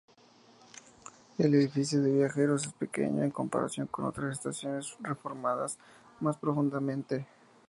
El 1.37 1.53
edificio 1.53 2.01
de 2.01 2.11
viajeros 2.11 2.65
es 2.65 2.73
pequeño 2.73 3.21
en 3.21 3.29
comparación 3.29 3.85
con 3.85 4.05
otras 4.05 4.31
estaciones 4.35 4.97
reformadas 5.03 5.77
más 6.21 6.37
profundamente. 6.37 7.27